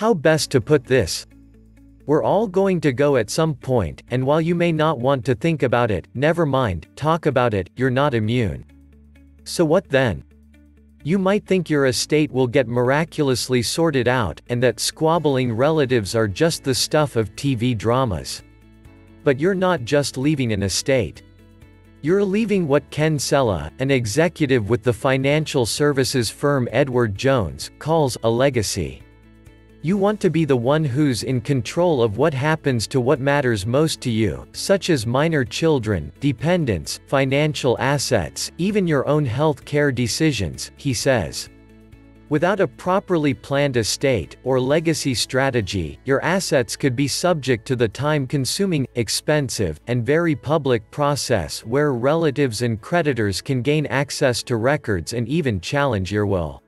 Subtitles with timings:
[0.00, 1.26] How best to put this?
[2.06, 5.34] We're all going to go at some point, and while you may not want to
[5.34, 8.64] think about it, never mind, talk about it, you're not immune.
[9.44, 10.24] So what then?
[11.04, 16.26] You might think your estate will get miraculously sorted out, and that squabbling relatives are
[16.26, 18.42] just the stuff of TV dramas.
[19.22, 21.24] But you're not just leaving an estate.
[22.00, 28.16] You're leaving what Ken Cella, an executive with the financial services firm Edward Jones, calls
[28.22, 29.02] a legacy.
[29.82, 33.64] You want to be the one who's in control of what happens to what matters
[33.64, 39.90] most to you, such as minor children, dependents, financial assets, even your own health care
[39.90, 41.48] decisions, he says.
[42.28, 47.88] Without a properly planned estate or legacy strategy, your assets could be subject to the
[47.88, 55.14] time-consuming, expensive, and very public process where relatives and creditors can gain access to records
[55.14, 56.62] and even challenge your will.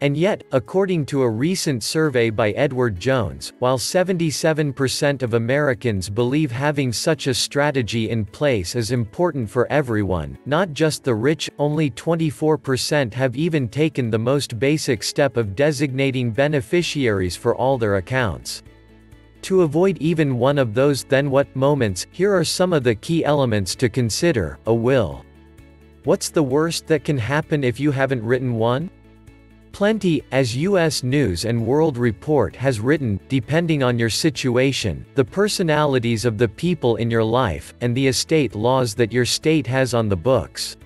[0.00, 6.52] And yet, according to a recent survey by Edward Jones, while 77% of Americans believe
[6.52, 11.90] having such a strategy in place is important for everyone, not just the rich, only
[11.90, 18.62] 24% have even taken the most basic step of designating beneficiaries for all their accounts.
[19.42, 23.24] To avoid even one of those then what moments, here are some of the key
[23.24, 25.24] elements to consider, a will.
[26.04, 28.90] What's the worst that can happen if you haven't written one?
[29.72, 31.02] Plenty, as U.S.
[31.02, 36.96] News and World Report has written, depending on your situation, the personalities of the people
[36.96, 40.76] in your life, and the estate laws that your state has on the books.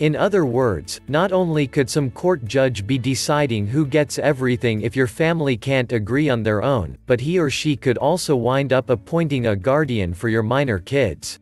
[0.00, 4.96] In other words, not only could some court judge be deciding who gets everything if
[4.96, 8.88] your family can't agree on their own, but he or she could also wind up
[8.88, 11.38] appointing a guardian for your minor kids.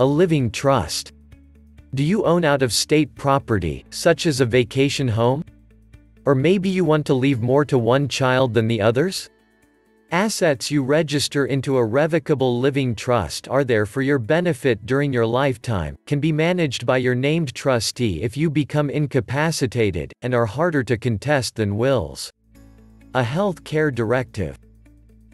[0.00, 1.12] A living trust.
[1.94, 5.44] Do you own out-of-state property, such as a vacation home?
[6.28, 9.30] Or maybe you want to leave more to one child than the others?
[10.12, 15.24] Assets you register into a revocable living trust are there for your benefit during your
[15.24, 20.84] lifetime, can be managed by your named trustee if you become incapacitated, and are harder
[20.84, 22.30] to contest than wills.
[23.14, 24.58] A health care directive.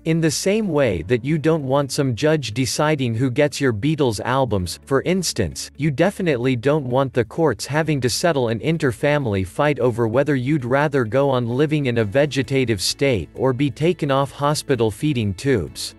[0.05, 4.21] In the same way that you don't want some judge deciding who gets your Beatles
[4.21, 9.79] albums, for instance, you definitely don't want the courts having to settle an inter-family fight
[9.79, 14.31] over whether you'd rather go on living in a vegetative state or be taken off
[14.31, 15.95] hospital feeding tubes.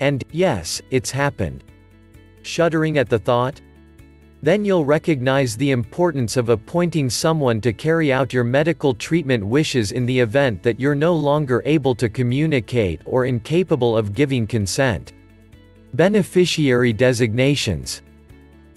[0.00, 1.64] And, yes, it's happened.
[2.40, 3.60] Shuddering at the thought?
[4.40, 9.90] Then you'll recognize the importance of appointing someone to carry out your medical treatment wishes
[9.90, 15.12] in the event that you're no longer able to communicate or incapable of giving consent.
[15.94, 18.02] Beneficiary designations.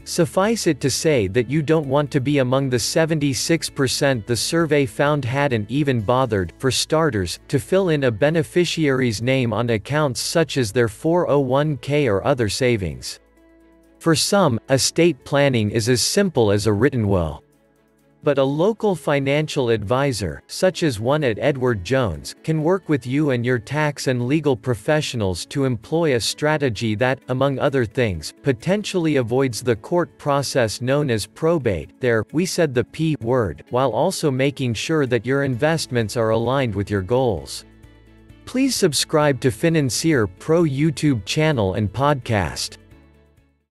[0.04, 4.88] Suffice it to say that you don't want to be among the 76% the survey
[4.88, 10.58] found hadn't even bothered, for starters, to fill in a beneficiary's name on accounts such
[10.58, 13.20] as their 401k or other savings.
[14.02, 17.44] For some, estate planning is as simple as a written will.
[18.24, 23.30] But a local financial advisor, such as one at Edward Jones, can work with you
[23.30, 29.18] and your tax and legal professionals to employ a strategy that, among other things, potentially
[29.18, 31.92] avoids the court process known as probate.
[32.00, 36.74] There, we said the P word, while also making sure that your investments are aligned
[36.74, 37.66] with your goals.
[38.46, 42.80] Please subscribe to Financier Pro YouTube channel and podcast.